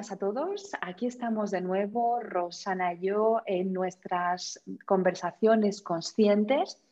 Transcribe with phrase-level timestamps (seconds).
[0.00, 0.72] a todos.
[0.80, 6.82] Aquí estamos de nuevo, Rosana y yo, en nuestras conversaciones conscientes,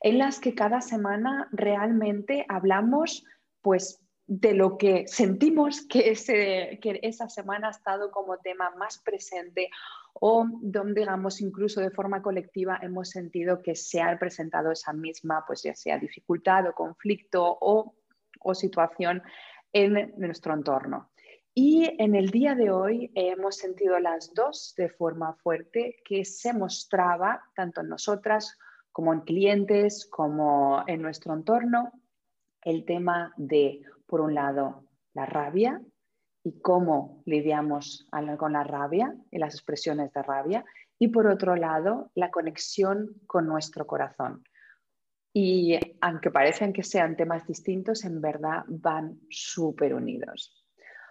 [0.00, 3.24] en las que cada semana realmente hablamos
[3.62, 6.14] pues, de lo que sentimos que,
[6.82, 9.70] que esa semana ha estado como tema más presente
[10.14, 15.44] o donde, digamos, incluso de forma colectiva hemos sentido que se ha presentado esa misma,
[15.46, 17.94] pues ya sea dificultad o conflicto o
[18.52, 19.22] situación
[19.72, 21.08] en nuestro entorno.
[21.54, 26.52] Y en el día de hoy hemos sentido las dos de forma fuerte que se
[26.52, 28.56] mostraba tanto en nosotras
[28.92, 31.92] como en clientes, como en nuestro entorno,
[32.62, 34.84] el tema de, por un lado,
[35.14, 35.80] la rabia
[36.44, 38.08] y cómo lidiamos
[38.38, 40.64] con la rabia y las expresiones de rabia,
[40.98, 44.42] y por otro lado, la conexión con nuestro corazón.
[45.32, 50.64] Y aunque parecen que sean temas distintos, en verdad van súper unidos.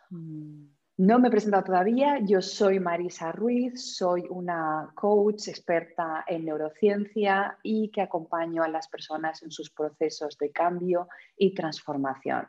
[0.10, 7.60] No me he presentado todavía, yo soy Marisa Ruiz, soy una coach experta en neurociencia
[7.62, 12.48] y que acompaño a las personas en sus procesos de cambio y transformación.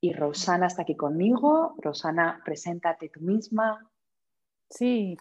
[0.00, 1.76] Y Rosana está aquí conmigo.
[1.78, 3.88] Rosana, preséntate tú misma.
[4.68, 5.16] Sí,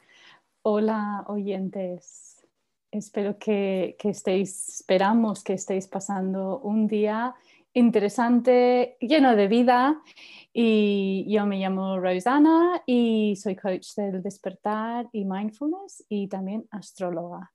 [0.64, 2.44] hola oyentes.
[2.90, 7.36] Espero que, que estéis, esperamos que estéis pasando un día
[7.74, 10.02] interesante, lleno de vida.
[10.54, 17.54] Y yo me llamo Rosana y soy coach del despertar y mindfulness y también astróloga.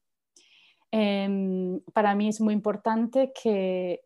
[0.91, 4.01] Em, para mí es muy importante que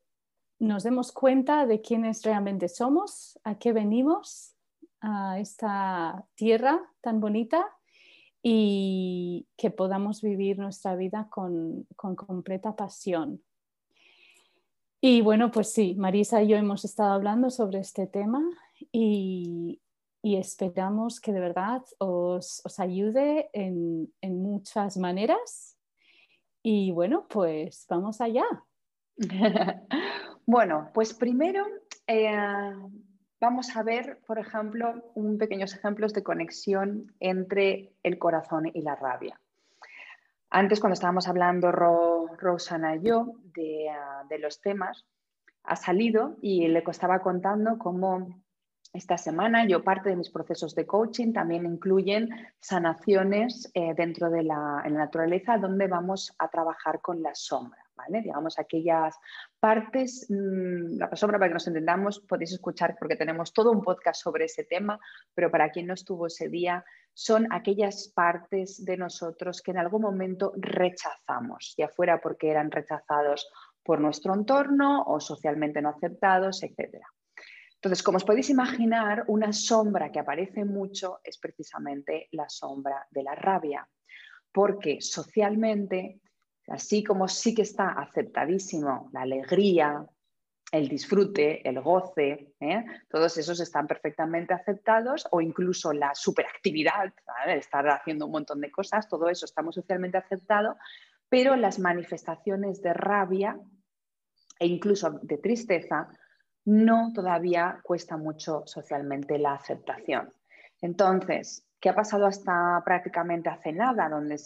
[0.59, 4.57] nos demos cuenta de quiénes realmente somos, a qué venimos
[5.01, 7.65] a esta tierra tan bonita
[8.43, 13.43] y que podamos vivir nuestra vida con completa pasión.
[15.01, 18.43] Y bueno, pues sí, Marisa y yo hemos estado hablando sobre este tema
[18.93, 19.81] y,
[20.23, 25.77] esperamos que de verdad os, ayude en, muchas maneras.
[26.63, 28.45] Y bueno, pues vamos allá.
[30.47, 31.67] bueno, pues primero
[32.07, 32.37] eh,
[33.41, 38.95] vamos a ver, por ejemplo, un pequeños ejemplos de conexión entre el corazón y la
[38.95, 39.41] rabia.
[40.51, 43.35] Antes, cuando estábamos hablando Rosana y yo
[43.93, 45.07] ah, de, los temas,
[45.63, 48.43] ha salido y le estaba contando cómo
[48.93, 52.29] esta semana yo parte de mis procesos de coaching también incluyen
[52.59, 58.21] sanaciones eh, dentro de la, naturaleza donde vamos a trabajar con la sombra, ¿vale?
[58.23, 59.17] Digamos aquellas
[59.61, 64.21] partes, mm, la sombra para que nos entendamos, podéis escuchar porque tenemos todo un podcast
[64.21, 64.99] sobre ese tema,
[65.35, 66.85] pero para quien no estuvo ese día,
[67.15, 73.49] son aquellas partes de nosotros que en algún momento rechazamos, ya fuera porque eran rechazados
[73.85, 77.03] por nuestro entorno o socialmente no aceptados, etc.
[77.81, 83.23] Entonces, como os podéis imaginar, una sombra que aparece mucho es precisamente la sombra de
[83.23, 83.89] la rabia,
[84.53, 86.21] porque socialmente,
[86.69, 90.07] así como sí que está aceptadísimo la alegría,
[90.73, 92.85] el disfrute, el goce, ¿eh?
[93.09, 97.15] todos esos están perfectamente aceptados o incluso la superactividad,
[97.47, 100.77] estar haciendo un montón de cosas, todo eso estamos socialmente aceptado,
[101.31, 103.59] pero las manifestaciones de rabia
[104.59, 106.11] e incluso de tristeza
[106.65, 110.33] no todavía cuesta mucho socialmente la aceptación.
[110.81, 114.07] Entonces, ¿Qué ha pasado hasta prácticamente hace nada?
[114.11, 114.37] Donde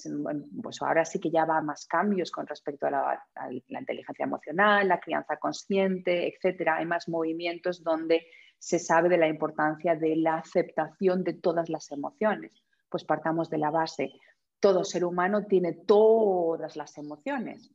[0.63, 3.25] pues ahora sí que ya va más cambios con respecto a la,
[3.67, 6.77] inteligencia emocional, la crianza consciente, etcétera.
[6.77, 8.25] Hay más movimientos donde
[8.57, 12.63] se sabe de la importancia de la aceptación de todas las emociones.
[12.89, 14.13] Pues partamos de la base.
[14.61, 17.75] Todo ser humano tiene todas las emociones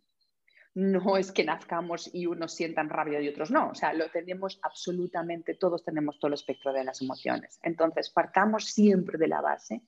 [0.76, 3.70] no es que nazcamos y unos sientan rabia y otros no.
[3.70, 7.60] O sea, lo tenemos absolutamente, todos tenemos todo el espectro de las emociones.
[7.64, 9.82] Entonces, partamos siempre de la base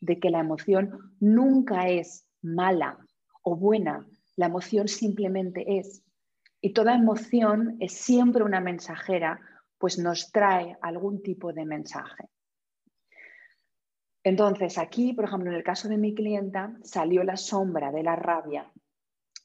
[0.00, 2.98] de que la emoción nunca es mala
[3.42, 4.06] o buena.
[4.36, 6.02] La emoción simplemente es.
[6.60, 9.40] Y toda emoción es siempre una mensajera,
[9.78, 12.28] pues nos trae algún tipo de mensaje.
[14.22, 18.16] Entonces, aquí, por ejemplo, en el caso de mi clienta, salió la sombra de la
[18.16, 18.70] rabia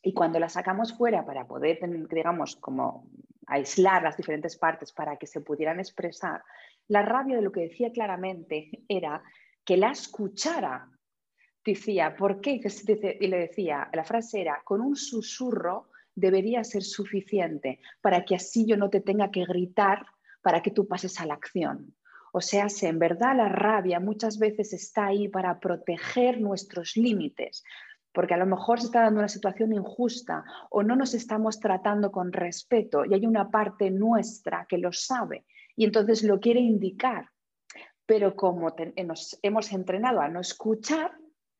[0.01, 3.07] y cuando la sacamos fuera para poder, digamos, como
[3.47, 6.43] aislar las diferentes partes para que se pudieran expresar,
[6.87, 9.23] la rabia de lo que decía claramente era
[9.63, 10.89] que la escuchara.
[11.63, 12.59] Decía, ¿por qué?
[13.19, 18.65] Y le decía, la frase era, con un susurro debería ser suficiente para que así
[18.65, 20.05] yo no te tenga que gritar
[20.41, 21.95] para que tú pases a la acción.
[22.33, 27.63] O sea, en verdad la rabia muchas veces está ahí para proteger nuestros límites,
[28.13, 32.11] porque a lo mejor se está dando una situación injusta o no nos estamos tratando
[32.11, 37.29] con respeto y hay una parte nuestra que lo sabe y entonces lo quiere indicar.
[38.05, 38.73] Pero como
[39.05, 41.11] nos hemos entrenado a no escuchar,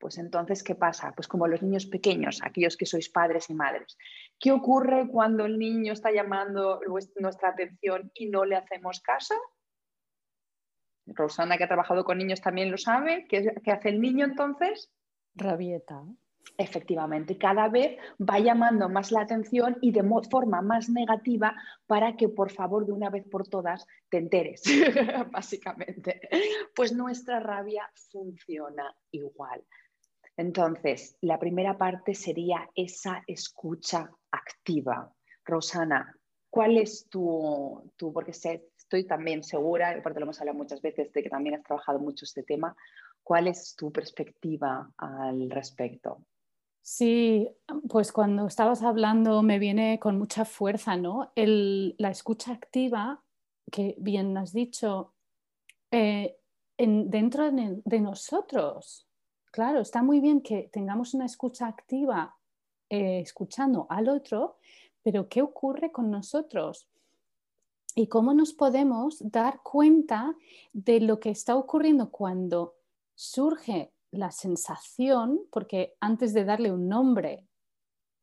[0.02, 1.14] pues entonces, ¿qué pasa?
[1.16, 3.98] Pues como los niños pequeños, aquellos que sois padres y madres.
[4.40, 6.82] ¿Qué ocurre cuando el niño está llamando
[7.20, 9.36] nuestra atención y no le hacemos caso?
[11.06, 13.26] Rosana, que ha trabajado con niños, también lo sabe.
[13.30, 14.92] ¿Qué, hace el niño entonces?
[15.36, 16.04] Rabieta.
[16.58, 21.56] Efectivamente, cada vez va llamando más la atención y de forma más negativa
[21.88, 24.62] para que por favor de una vez por todas te enteres,
[25.32, 26.22] básicamente.
[26.76, 29.64] Pues nuestra rabia funciona igual.
[30.38, 35.12] Entonces, la primera parte sería esa escucha activa.
[35.46, 36.16] Rosana,
[36.50, 41.24] ¿cuál es tu, tu porque estoy también segura, aparte lo hemos hablado muchas veces, de
[41.24, 42.76] que también has trabajado mucho este tema,
[43.24, 46.26] ¿cuál es tu perspectiva al respecto?
[46.82, 47.48] Sí,
[47.88, 51.32] pues cuando estabas hablando me viene con mucha fuerza, ¿no?
[51.36, 53.24] la escucha activa,
[53.72, 55.14] que bien has dicho,
[55.92, 56.38] eh,
[56.78, 59.08] dentro de, nosotros.
[59.52, 62.36] Claro, está muy bien que tengamos una escucha activa
[62.90, 64.58] eh, escuchando al otro,
[65.04, 66.90] pero ¿qué ocurre con nosotros?
[67.94, 70.36] Y cómo nos podemos dar cuenta
[70.74, 72.76] de lo que está ocurriendo cuando
[73.14, 77.48] surge la sensación, porque antes de darle un nombre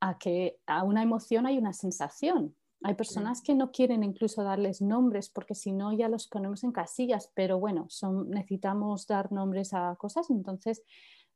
[0.01, 2.55] a, que, a una emoción hay una sensación.
[2.85, 6.71] Hay personas que no quieren incluso darles nombres porque si no ya los ponemos en
[6.71, 10.83] casillas, pero bueno, son, necesitamos dar nombres a cosas, entonces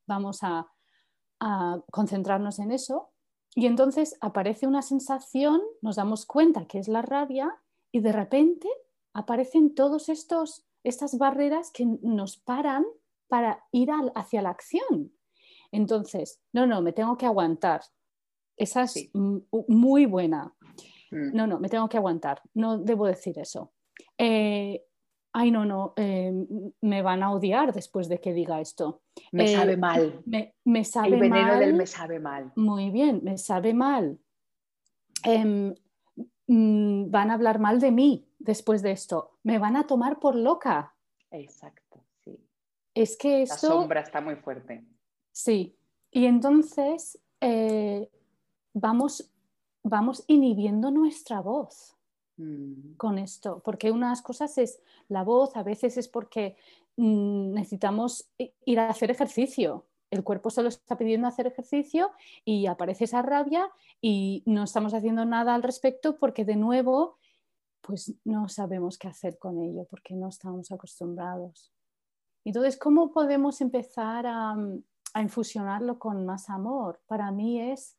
[0.07, 0.67] vamos a,
[1.91, 3.11] concentrarnos en eso.
[3.57, 7.53] Y entonces aparece una sensación, nos damos cuenta que es la rabia
[7.91, 8.69] y de repente
[9.13, 12.85] aparecen todos estos estas barreras que nos paran
[13.33, 15.11] para ir hacia la acción.
[15.71, 17.81] Entonces, no, no, me tengo que aguantar.
[18.59, 20.55] Esa es muy buena.
[21.11, 21.35] Mm.
[21.35, 22.43] No, no, me tengo que aguantar.
[22.53, 23.73] No debo decir eso.
[24.19, 24.85] Eh,
[25.33, 26.31] ay, no, no, eh,
[26.83, 29.01] me van a odiar después de que diga esto.
[29.31, 30.23] Me eh, sabe mal.
[30.27, 32.53] Me, sabe El veneno del me sabe mal.
[32.55, 34.19] Muy bien, me sabe mal.
[35.25, 35.75] Em,
[36.49, 39.39] mm, van a hablar mal de mí después de esto.
[39.43, 40.95] Me van a tomar por loca.
[41.31, 41.82] Exacto.
[42.95, 43.69] Es que esto...
[43.69, 44.85] La sombra está muy fuerte.
[45.31, 45.75] Sí,
[46.11, 48.09] y entonces eh,
[48.75, 49.31] vamos,
[49.83, 51.97] vamos inhibiendo nuestra voz
[52.37, 52.95] mm.
[52.97, 56.57] con esto, porque unas cosas es la voz, a veces es porque
[56.97, 58.31] mm, necesitamos
[58.65, 59.87] ir a hacer ejercicio.
[60.11, 62.11] El cuerpo solo está pidiendo hacer ejercicio
[62.45, 63.71] y aparece esa rabia
[64.03, 67.17] y no estamos haciendo nada al respecto porque de nuevo
[67.81, 71.73] pues no sabemos qué hacer con ello porque no estamos acostumbrados.
[72.45, 74.57] Entonces, ¿cómo podemos empezar a,
[75.21, 77.03] infusionarlo con más amor?
[77.07, 77.99] Para mí es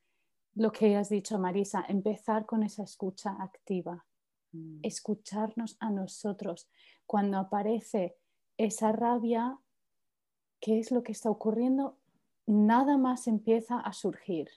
[0.56, 4.06] lo que has dicho, Marisa, empezar con esa escucha activa,
[4.52, 4.80] mm.
[4.84, 6.70] escucharnos a nosotros.
[7.06, 8.18] Cuando aparece
[8.58, 9.58] esa rabia,
[10.60, 11.98] ¿qué es lo que está ocurriendo?
[12.46, 14.50] Nada más empieza a surgir.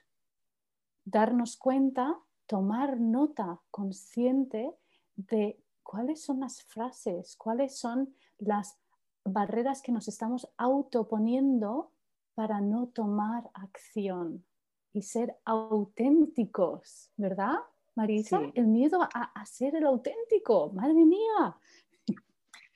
[1.04, 4.74] Darnos cuenta, tomar nota consciente
[5.14, 8.78] de cuáles son las frases, cuáles son las
[9.26, 11.92] barreras que nos estamos autoponiendo
[12.34, 14.44] para no tomar acción
[14.92, 17.56] y ser auténticos, ¿verdad,
[17.94, 18.40] Marisa?
[18.54, 21.56] El miedo a, ser el auténtico, madre mía.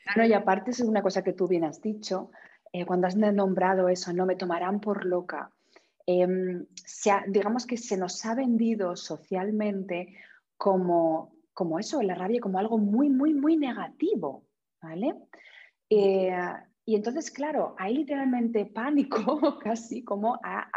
[0.05, 2.31] Claro, y aparte es una cosa que tú bien has dicho,
[2.73, 5.51] eh, cuando has nombrado eso, no me tomarán por loca.
[6.07, 6.67] Em,
[7.29, 10.17] digamos que se nos ha vendido socialmente
[10.57, 14.45] como, como eso, la rabia, como algo muy, muy, muy negativo,
[14.83, 15.15] ¿vale?
[15.91, 16.31] Eh,
[16.87, 20.69] y entonces, claro, hay literalmente pánico casi como a,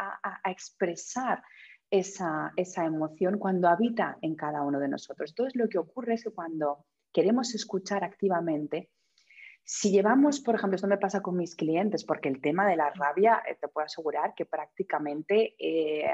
[0.46, 1.42] expresar
[1.90, 5.32] esa, emoción cuando habita en cada uno de nosotros.
[5.32, 8.90] Entonces, lo que ocurre es que cuando queremos escuchar activamente,
[9.64, 12.90] si llevamos, por ejemplo, esto me pasa con mis clientes, porque el tema de la
[12.90, 16.12] rabia, eh, te puedo asegurar que prácticamente eh,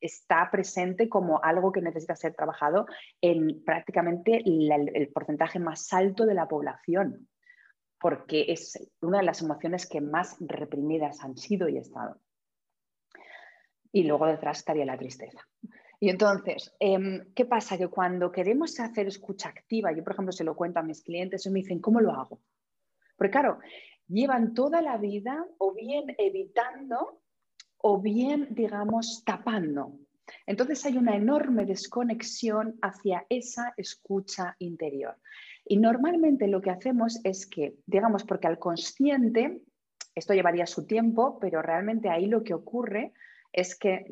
[0.00, 2.86] está presente como algo que necesita ser trabajado
[3.20, 7.28] en prácticamente el porcentaje más alto de la población
[8.04, 12.20] porque es una de las emociones que más reprimidas han sido y estado.
[13.92, 15.40] Y luego detrás estaría la tristeza.
[16.00, 17.78] Y entonces, em, ¿qué pasa?
[17.78, 21.46] Que cuando queremos hacer escucha activa, yo por ejemplo se lo cuento a mis clientes
[21.46, 22.42] y me dicen, ¿cómo lo hago?
[23.16, 23.60] Porque claro,
[24.06, 27.22] llevan toda la vida o bien evitando
[27.78, 29.98] o bien, digamos, tapando.
[30.46, 35.16] Entonces hay una enorme desconexión hacia esa escucha interior.
[35.66, 39.62] Y normalmente lo que hacemos es que, digamos, porque al consciente,
[40.14, 43.12] esto llevaría su tiempo, pero realmente ahí lo que ocurre
[43.54, 44.04] es que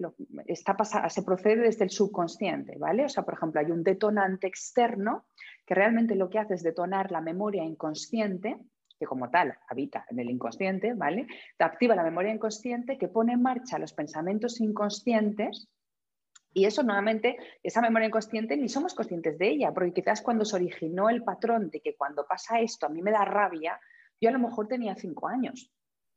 [0.47, 0.77] está
[1.09, 3.05] se procede desde el subconsciente, ¿vale?
[3.05, 5.27] O sea, por ejemplo, hay un detonante externo
[5.67, 8.57] que realmente lo que hace es detonar la memoria inconsciente,
[8.99, 11.27] que como tal habita en el inconsciente, ¿vale?
[11.59, 15.69] Activa la memoria inconsciente que pone en marcha los pensamientos inconscientes
[16.55, 20.57] y eso nuevamente, esa memoria inconsciente ni somos conscientes de ella, porque quizás cuando se
[20.57, 23.81] originó el patrón de que cuando pasa esto a mí me da rabia,
[24.21, 25.73] yo a lo mejor tenía cinco años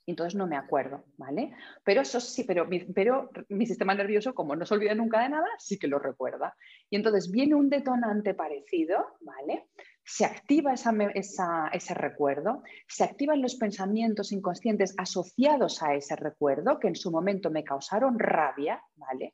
[0.06, 1.52] y entonces no me acuerdo, ¿vale?
[1.84, 5.48] Pero eso sí, pero, pero mi sistema nervioso, como no se olvida nunca de nada,
[5.58, 6.56] sí que lo recuerda.
[6.92, 9.70] Y entonces viene un detonante parecido, ¿vale?
[10.04, 16.96] Se activa ese recuerdo, se activan los pensamientos inconscientes asociados a ese recuerdo que en
[16.96, 19.34] su momento me causaron rabia, ¿vale?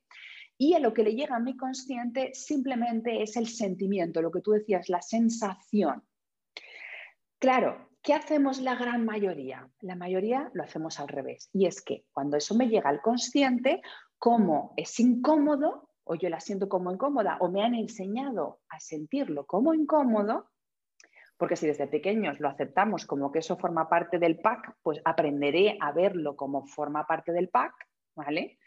[0.62, 4.42] Y a lo que le llega a mi consciente simplemente es el sentimiento, lo que
[4.42, 6.04] tú decías, la sensación.
[7.40, 9.68] Claro, ¿qué hacemos la gran mayoría?
[9.80, 11.50] La mayoría lo hacemos al revés.
[11.52, 13.82] Y es que cuando eso me llega al consciente,
[14.20, 19.48] como es incómodo, o yo la siento como incómoda, o me han enseñado a sentirlo
[19.48, 20.52] como incómodo,
[21.38, 25.80] porque si desde pequeños lo aceptamos como que eso forma parte del pack, pues aprenderé
[25.82, 27.74] a verlo como forma parte del pack,
[28.16, 28.60] ¿vale?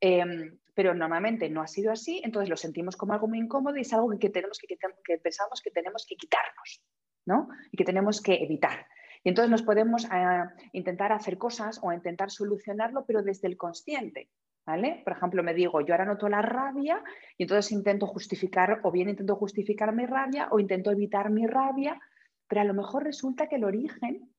[0.00, 3.80] Em, pero normalmente no ha sido así, entonces lo sentimos como algo muy incómodo y
[3.80, 6.84] es algo que, tenemos que, pensamos que tenemos que quitarnos,
[7.26, 7.48] ¿no?
[7.72, 8.86] Y que tenemos que evitar.
[9.24, 10.44] Y entonces nos podemos eh,
[10.74, 14.30] intentar hacer cosas o intentar solucionarlo, pero desde el consciente,
[14.64, 15.02] ¿vale?
[15.02, 17.02] Por ejemplo, me digo, yo ahora noto la rabia
[17.36, 22.00] y entonces intento justificar, o bien intento justificar mi rabia o intento evitar mi rabia,
[22.46, 24.30] pero a lo mejor resulta que el origen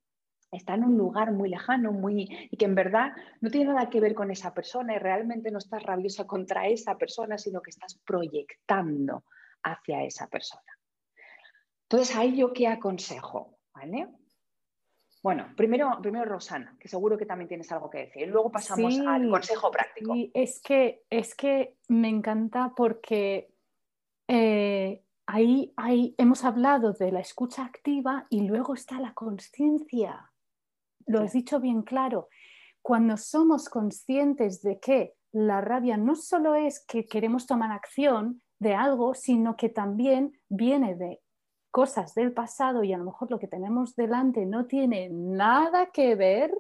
[0.52, 4.00] está en un lugar muy lejano, muy y que en verdad no tiene nada que
[4.00, 8.00] ver con esa persona y realmente no estás rabiosa contra esa persona, sino que estás
[8.06, 9.24] proyectando
[9.64, 10.64] hacia esa persona.
[11.84, 14.08] Entonces, ahí yo qué aconsejo, ¿vale?
[15.22, 18.28] Bueno, primero, primero Rosana, que seguro que también tienes algo que decir.
[18.30, 20.14] Luego pasamos al consejo práctico.
[20.14, 23.52] Sí, es que, es que me encanta porque
[24.28, 30.29] eh, ahí, ahí hemos hablado de la escucha activa y luego está la conciencia
[31.10, 32.30] lo has dicho bien claro,
[32.84, 38.76] cuando somos conscientes de que la rabia no solo es que queremos tomar acción de
[38.76, 41.20] algo, sino que también viene de
[41.72, 46.16] cosas del pasado y a lo mejor lo que tenemos delante no tiene nada que
[46.16, 46.54] ver,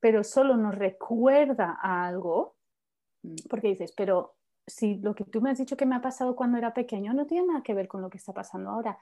[0.00, 2.56] pero solo nos recuerda a algo,
[3.50, 6.56] porque dices, pero si lo que tú me has dicho que me ha pasado cuando
[6.56, 8.98] era pequeño no tiene nada que ver con lo que está pasando ahora,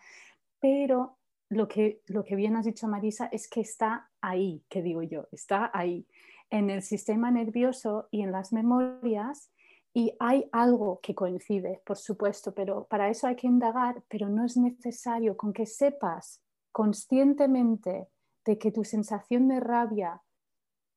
[0.58, 5.02] pero lo que, lo que bien has dicho, Marisa, es que está ahí, que digo
[5.02, 6.06] yo, está ahí,
[6.50, 9.50] en el sistema nervioso y en las memorias,
[9.92, 14.44] y hay algo que coincide, por supuesto, pero para eso hay que indagar, pero no
[14.44, 18.08] es necesario con que sepas conscientemente
[18.44, 20.20] de que tu sensación de rabia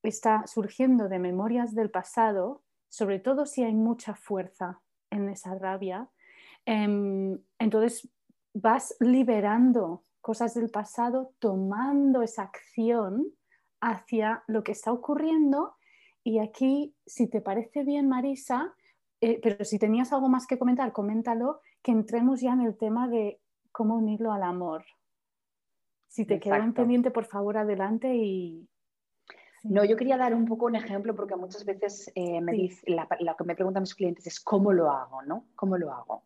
[0.02, 6.10] está surgiendo de memorias del pasado, sobre todo si hay mucha fuerza en esa rabia,
[6.66, 8.10] em, entonces
[8.54, 13.28] vas liberando cosas del pasado, tomando esa acción
[13.80, 15.78] hacia lo que está ocurriendo.
[16.22, 18.76] Y aquí, si te parece bien, Marisa,
[19.22, 23.08] eh, pero si tenías algo más que comentar, coméntalo, que entremos ya en el tema
[23.08, 23.40] de
[23.72, 24.84] cómo unirlo al amor.
[26.10, 28.68] Si te quedó en pendiente, por favor, adelante y...
[29.64, 32.86] No, yo quería dar un poco un ejemplo porque muchas veces eh, me dice,
[33.22, 35.46] lo que me preguntan mis clientes es cómo lo hago, ¿no?
[35.56, 36.24] ¿Cómo lo hago?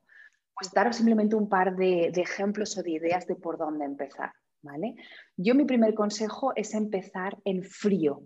[0.62, 4.32] Pues daros simplemente un par de, ejemplos o de ideas de por dónde empezar.
[4.62, 4.94] ¿vale?
[5.36, 8.22] Yo mi primer consejo es empezar en frío.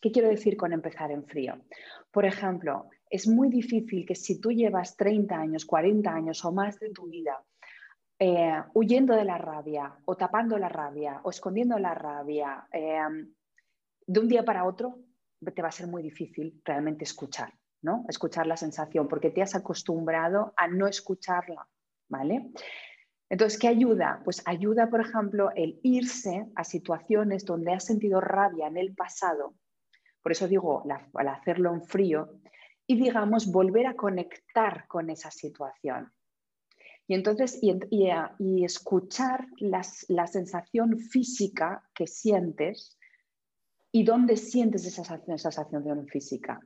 [0.00, 1.60] ¿Qué quiero decir con empezar en frío?
[2.12, 6.78] Por ejemplo, es muy difícil que si tú llevas 30 años, 40 años o más
[6.78, 7.42] de tu vida
[8.20, 13.00] eh, huyendo de la rabia o tapando la rabia o escondiendo la rabia, eh,
[14.06, 15.00] de un día para otro
[15.52, 17.52] te va a ser muy difícil realmente escuchar.
[17.84, 18.04] ¿No?
[18.08, 21.68] Escuchar la sensación, porque te has acostumbrado a no escucharla,
[22.08, 22.50] ¿vale?
[23.28, 24.22] Entonces, ¿qué ayuda?
[24.24, 29.54] Pues ayuda, por ejemplo, el irse a situaciones donde has sentido rabia en el pasado,
[30.22, 30.82] por eso digo,
[31.14, 32.40] al hacerlo en frío,
[32.86, 36.10] y digamos, volver a conectar con esa situación.
[37.06, 42.98] Y entonces, y, escuchar la sensación física que sientes
[43.92, 46.60] y dónde sientes esa sensación física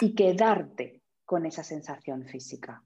[0.00, 2.82] y quedarte con esa sensación física.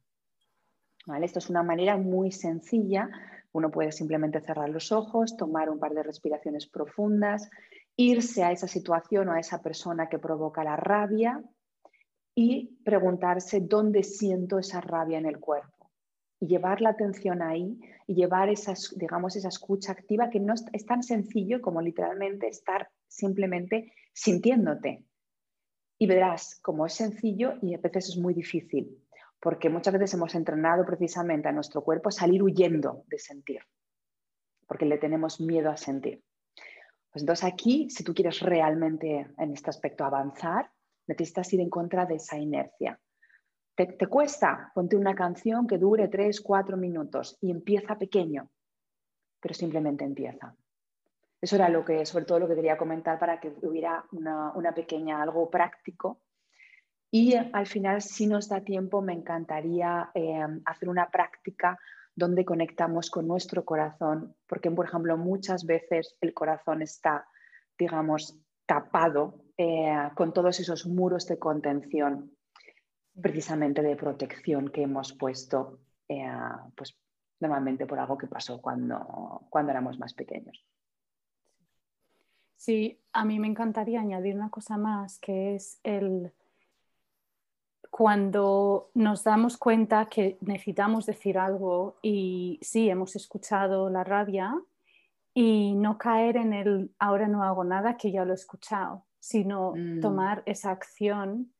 [1.07, 1.27] ¿Vale?
[1.27, 3.09] Esto es una manera muy sencilla.
[3.53, 7.49] Uno puede simplemente cerrar los ojos, tomar un par de respiraciones profundas,
[7.97, 11.43] irse a esa situación o a esa persona que provoca la rabia
[12.35, 15.91] y preguntarse dónde siento esa rabia en el cuerpo.
[16.41, 20.87] Y llevar la atención ahí y llevar esa, digamos, esa escucha activa que no es
[20.87, 25.05] tan sencillo como literalmente estar simplemente sintiéndote,
[25.99, 29.03] y verás cómo es sencillo y a veces es muy difícil,
[29.41, 33.61] porque muchas veces hemos entrenado precisamente a nuestro cuerpo a salir huyendo de sentir,
[34.67, 36.23] porque le tenemos miedo a sentir.
[37.11, 40.71] Pues entonces aquí, si tú quieres realmente en este aspecto avanzar,
[41.07, 42.99] necesitas ir en contra de esa inercia.
[43.77, 44.73] ¿Te, te cuesta?
[44.75, 48.51] Ponte una canción que dure tres, cuatro minutos y empieza pequeño,
[49.41, 50.57] pero simplemente empieza.
[51.45, 54.73] Eso era lo que, sobre todo lo que quería comentar para que hubiera una, una
[54.73, 56.23] pequeña, algo práctico
[57.17, 61.79] y al final, si nos da tiempo, me encantaría eh, hacer una práctica
[62.13, 67.29] donde conectamos con nuestro corazón, porque, por ejemplo, muchas veces el corazón está,
[67.79, 68.37] digamos,
[68.67, 72.33] tapado eh, con todos esos muros de contención,
[73.23, 76.27] precisamente de protección que hemos puesto, eh,
[76.77, 76.99] pues
[77.39, 80.67] normalmente por algo que pasó cuando, cuando éramos más pequeños.
[82.57, 86.33] Sí, a mí me encantaría añadir una cosa más, que es el
[87.91, 94.53] cuando nos damos cuenta que necesitamos decir algo y sí, hemos escuchado la rabia
[95.33, 99.75] y no caer en el ahora no hago nada que ya lo he escuchado, sino
[99.77, 100.01] mm.
[100.01, 101.53] tomar esa acción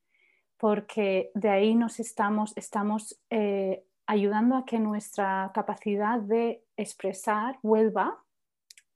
[0.57, 8.21] porque de ahí nos estamos, estamos eh, ayudando a que nuestra capacidad de expresar vuelva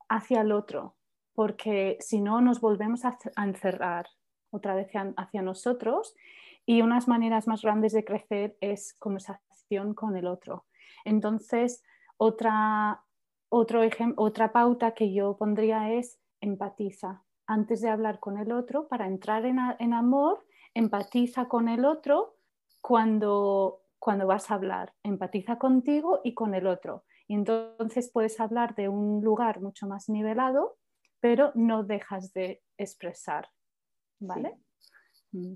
[0.09, 0.97] hacia el otro,
[1.39, 4.07] porque si no nos volvemos a, encerrar
[4.51, 6.13] otra vez hacia nosotros
[6.65, 10.65] y unas maneras más grandes de crecer es conversación con el otro.
[11.05, 11.81] Entonces,
[12.17, 13.05] otra,
[13.47, 17.23] otra pauta que yo pondría es empatiza.
[17.47, 22.35] Antes de hablar con el otro, para entrar en, amor, empatiza con el otro
[22.81, 24.93] cuando, cuando vas a hablar.
[25.03, 27.05] Empatiza contigo y con el otro.
[27.29, 30.75] Y entonces puedes hablar de un lugar mucho más nivelado,
[31.19, 33.47] pero no dejas de expresar.
[34.19, 34.57] ¿Vale?
[35.31, 35.53] Mm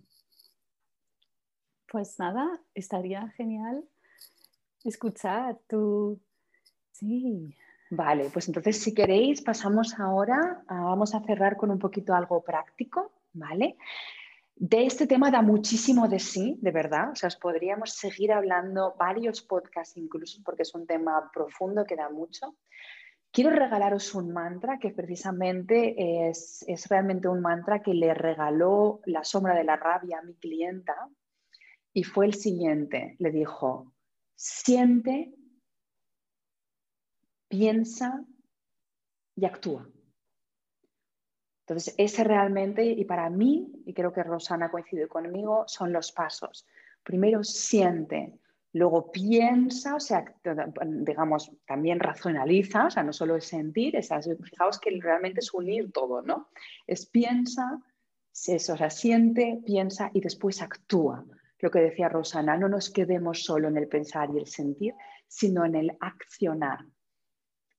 [1.94, 3.84] pues nada, estaría genial
[4.84, 6.20] escuchar tu...
[6.92, 7.56] Sí.
[7.92, 13.12] Vale, pues entonces si queréis pasamos ahora, vamos a cerrar con un poquito algo práctico,
[13.34, 13.78] ¿vale?
[14.56, 17.12] De este tema da muchísimo de sí, de verdad.
[17.12, 21.96] O sea, os podríamos seguir hablando varios podcasts incluso porque es un tema profundo que
[21.96, 22.56] da mucho.
[23.34, 29.56] Quiero regalaros un mantra que precisamente es, realmente un mantra que le regaló la sombra
[29.56, 30.94] de la rabia a mi clienta
[31.92, 33.16] y fue el siguiente.
[33.18, 33.92] Le dijo,
[34.36, 35.34] siente,
[37.48, 38.24] piensa
[39.36, 39.90] y actúa.
[41.62, 46.68] Entonces, ese realmente, y para mí, y creo que Rosana coincide conmigo, son los pasos.
[47.02, 48.38] Primero siente,
[48.74, 50.26] luego piensa, o sea,
[50.84, 54.10] digamos, también racionaliza, o sea, no solo es sentir, es,
[54.44, 56.50] fijaos que realmente es unir todo, ¿no?
[56.88, 61.24] Es piensa, o sea, siente, piensa y después actúa
[61.64, 64.96] lo que decía Rosana, no nos quedemos solo en el pensar y el sentir,
[65.28, 66.80] sino en el accionar.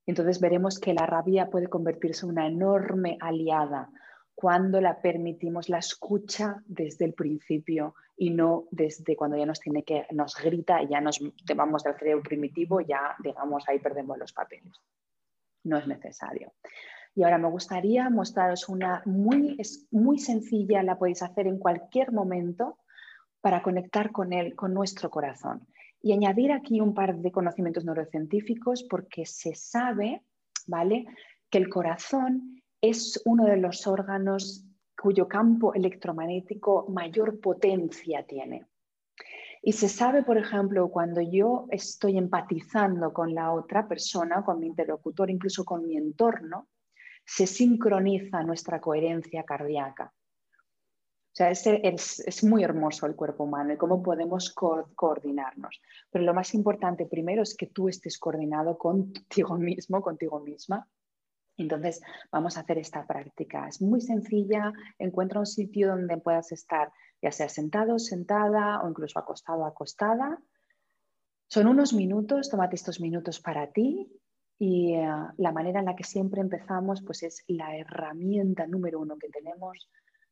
[0.06, 3.90] Entonces veremos que la rabia puede convertirse en una enorme aliada
[4.34, 9.84] cuando la permitimos la escucha desde el principio y no desde cuando ya nos tiene
[9.84, 11.20] que nos grita y ya nos
[11.54, 14.80] vamos del cerebro primitivo, ya digamos ahí perdemos los papeles.
[15.64, 16.52] No es necesario.
[17.14, 19.56] Y ahora me gustaría mostraros una muy,
[19.92, 22.78] muy sencilla, la podéis hacer en cualquier momento,
[23.40, 25.68] para conectar con él, con nuestro corazón.
[26.00, 30.22] Y añadir aquí un par de conocimientos neurocientíficos porque se sabe,
[30.66, 31.04] ¿vale?,
[31.50, 34.62] que el corazón es uno de los órganos
[35.00, 38.66] cuyo campo electromagnético mayor potencia tiene.
[39.62, 44.66] Y se sabe, por ejemplo, cuando yo estoy empatizando con la otra persona, con mi
[44.66, 46.68] interlocutor, incluso con mi entorno,
[47.24, 50.12] se sincroniza nuestra coherencia cardíaca.
[51.34, 54.54] O sea, es, muy hermoso el cuerpo humano y cómo podemos
[54.94, 55.80] coordinarnos.
[56.10, 60.86] Pero lo más importante primero es que tú estés coordinado contigo mismo, contigo misma.
[61.56, 62.00] Entonces,
[62.32, 63.68] vamos a hacer esta práctica.
[63.68, 64.72] Es muy sencilla.
[64.98, 70.38] Encuentra un sitio donde puedas estar, ya sea sentado, sentada o incluso acostado, acostada.
[71.48, 74.10] Son unos minutos, tómate estos minutos para ti
[74.58, 79.18] y eh, la manera en la que siempre empezamos pues es la herramienta número uno
[79.18, 79.88] que tenemos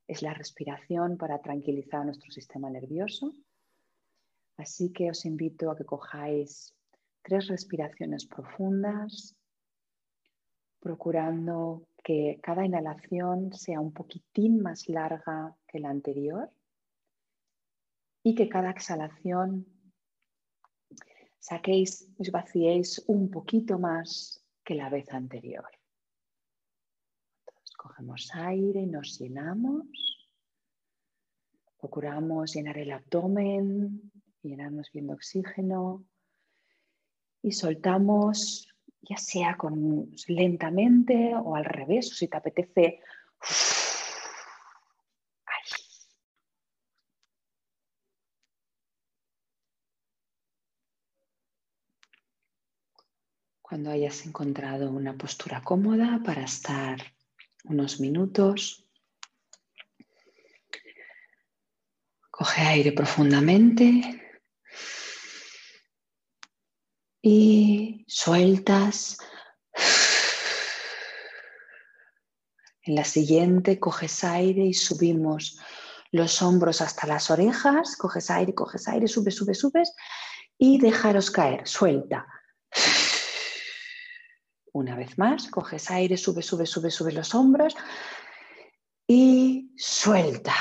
[0.06, 3.32] es la respiración para tranquilizar nuestro sistema nervioso.
[4.56, 6.74] Así que os invito a que cojáis
[7.22, 9.36] tres respiraciones profundas,
[10.82, 16.50] procurando que cada inhalación sea un poquitín más larga que la anterior
[18.24, 19.66] y que cada exhalación
[21.38, 25.70] saquéis, os vaciéis un poquito más que la vez anterior.
[27.76, 29.86] Cogemos aire nos llenamos.
[31.78, 36.04] Procuramos llenar el abdomen, llenarnos viendo oxígeno
[37.42, 38.71] y soltamos
[39.02, 43.00] ya sea con, lentamente o al revés, o si te apetece.
[53.60, 56.98] Cuando hayas encontrado una postura cómoda para estar
[57.64, 58.86] unos minutos,
[62.30, 64.22] coge aire profundamente
[67.22, 69.16] y sueltas.
[72.82, 75.60] En la siguiente coges aire y subimos
[76.10, 79.94] los hombros hasta las orejas, coges aire, coges aire, subes, subes, subes
[80.58, 82.26] y dejaros caer, suelta.
[84.72, 87.76] Una vez más, coges aire, sube, sube, sube, sube los hombros
[89.06, 90.54] y suelta.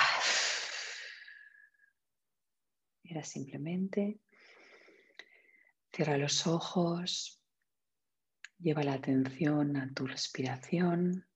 [3.04, 4.20] Era simplemente
[5.94, 7.42] Cierra los ojos,
[8.58, 11.28] lleva la atención a tu respiración.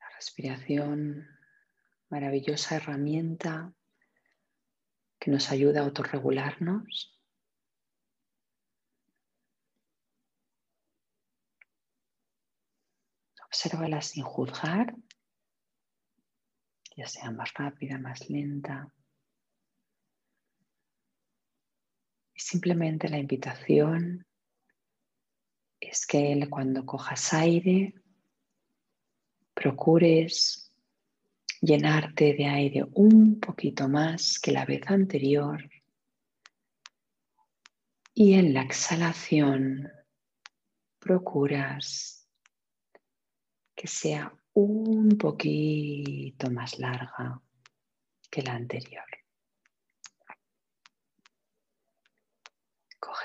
[0.00, 1.28] La respiración,
[2.08, 3.72] maravillosa herramienta
[5.20, 7.18] que nos ayuda a autorregularnos.
[13.46, 14.96] Obsérvala sin juzgar,
[16.96, 18.92] ya sea más rápida, más lenta.
[22.33, 24.26] Y simplemente la invitación
[25.80, 27.94] es que cuando cojas aire,
[29.54, 30.70] procures
[31.62, 35.70] llenarte de aire un poquito más que la vez anterior.
[38.12, 39.90] Y en la exhalación
[40.98, 42.28] procuras
[43.74, 47.40] que sea un poquito más larga
[48.30, 49.23] que la anterior.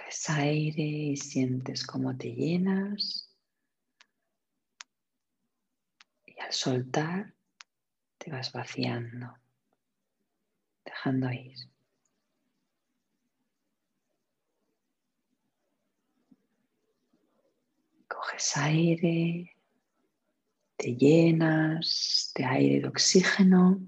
[0.09, 3.31] Coges aire y sientes cómo te llenas.
[6.25, 7.35] Y al soltar
[8.17, 9.37] te vas vaciando,
[10.83, 11.55] dejando ir.
[18.07, 19.55] Coges aire,
[20.75, 23.79] te llenas de aire de oxígeno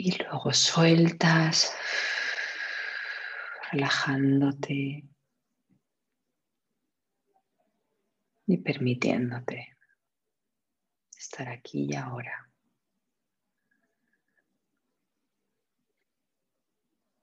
[0.00, 1.74] Y luego sueltas,
[3.72, 5.04] relajándote
[8.46, 9.76] y permitiéndote
[11.16, 12.48] estar aquí y ahora.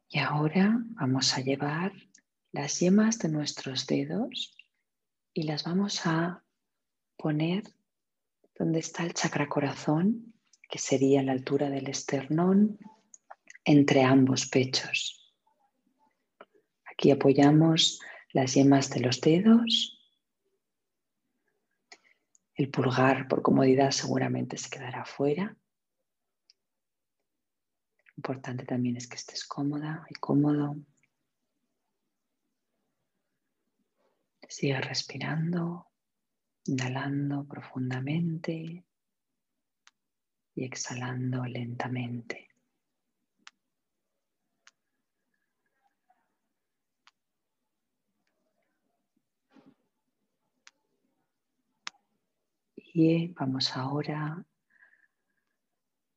[0.09, 1.93] Y ahora vamos a llevar
[2.51, 4.53] las yemas de nuestros dedos
[5.33, 6.43] y las vamos a
[7.15, 7.63] poner
[8.59, 10.34] donde está el chakra corazón
[10.69, 12.79] que sería la altura del esternón
[13.63, 15.33] entre ambos pechos.
[16.85, 17.99] Aquí apoyamos
[18.31, 19.99] las yemas de los dedos.
[22.53, 25.57] El pulgar, por comodidad, seguramente se quedará fuera.
[28.17, 30.77] Importante también es que estés cómoda y cómodo.
[34.47, 35.87] Sigue respirando,
[36.65, 38.85] inhalando profundamente
[40.55, 42.47] y exhalando lentamente.
[52.75, 54.45] Y vamos ahora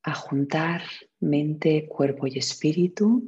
[0.05, 0.83] a juntar
[1.19, 3.25] mente, cuerpo y espíritu.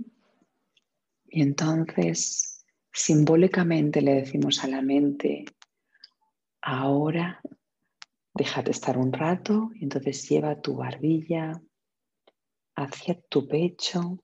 [1.26, 5.44] Y entonces simbólicamente le decimos a la mente,
[6.62, 7.40] ahora
[8.32, 11.60] Déjate estar un rato y entonces lleva tu barbilla
[12.76, 14.22] hacia tu pecho.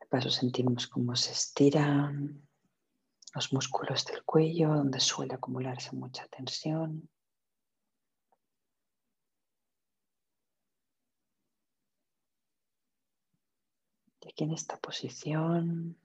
[0.00, 2.46] De paso sentimos cómo se estiran
[3.34, 7.10] los músculos del cuello donde suele acumularse mucha tensión.
[14.20, 15.98] Y aquí en esta posición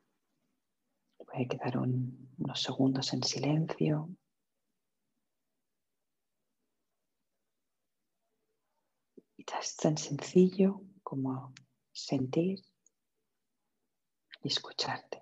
[1.34, 4.10] A quedar unos segundos en silencio.
[9.38, 11.54] Y es tan sencillo como
[11.92, 12.60] sentir
[14.42, 15.19] y escucharte.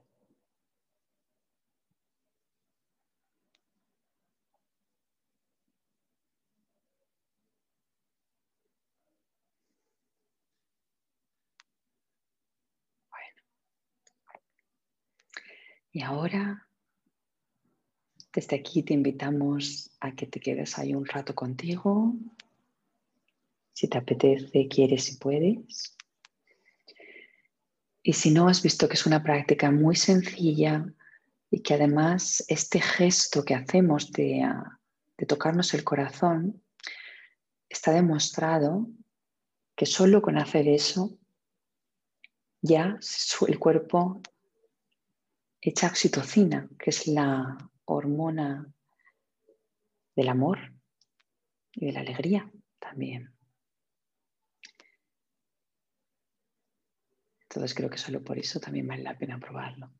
[15.97, 16.69] Y ahora,
[18.31, 22.13] desde aquí te invitamos a que te quedes ahí un rato contigo,
[23.73, 25.97] Si te apetece, quieres y puedes.
[28.03, 30.85] Y si no, has visto que es una práctica muy sencilla
[31.49, 34.79] y que además este gesto que hacemos de, ah,
[35.17, 36.61] de tocarnos el corazón
[37.69, 38.87] está demostrado
[39.75, 41.17] que solo con hacer eso
[42.61, 42.99] ya
[43.47, 44.21] el cuerpo
[45.61, 48.71] echa oxitocina, que es la hormona
[50.15, 50.73] del amor
[51.73, 53.33] y de la alegría también.
[57.41, 59.91] Entonces creo que solo por eso también vale la pena probarlo.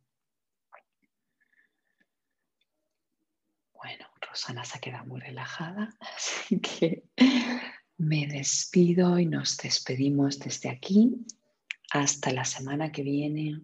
[3.73, 7.03] Bueno, Rosana se ha quedado muy relajada, así que
[7.97, 11.25] me despido y nos despedimos desde aquí.
[11.91, 13.61] Hasta la semana que viene.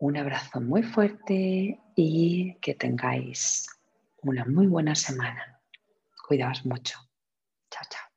[0.00, 3.68] Un abrazo muy fuerte y que tengáis
[4.22, 5.60] una muy buena semana.
[6.26, 6.98] Cuidaos mucho.
[7.70, 8.08] Chao, chao.